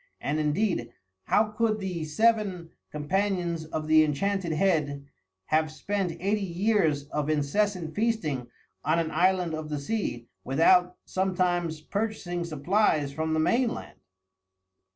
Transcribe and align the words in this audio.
And 0.19 0.39
indeed, 0.39 0.91
how 1.25 1.49
could 1.49 1.77
the 1.77 2.03
seven 2.05 2.71
companions 2.89 3.65
of 3.65 3.85
the 3.85 4.03
Enchanted 4.03 4.51
Head 4.51 5.05
have 5.45 5.71
spent 5.71 6.17
eighty 6.19 6.41
years 6.41 7.03
of 7.09 7.29
incessant 7.29 7.93
feasting 7.93 8.47
on 8.83 8.97
an 8.97 9.11
island 9.11 9.53
of 9.53 9.69
the 9.69 9.77
sea, 9.79 10.27
without 10.43 10.97
sometimes 11.05 11.81
purchasing 11.81 12.43
supplies 12.43 13.13
from 13.13 13.35
the 13.35 13.39
mainland? 13.39 13.99